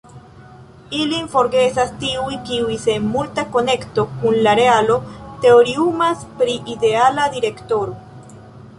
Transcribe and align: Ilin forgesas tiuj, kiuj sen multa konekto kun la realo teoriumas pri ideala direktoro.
Ilin 0.99 1.27
forgesas 1.33 1.91
tiuj, 2.05 2.39
kiuj 2.47 2.79
sen 2.87 3.05
multa 3.17 3.45
konekto 3.57 4.07
kun 4.25 4.41
la 4.49 4.57
realo 4.63 4.99
teoriumas 5.45 6.29
pri 6.43 6.61
ideala 6.79 7.33
direktoro. 7.39 7.99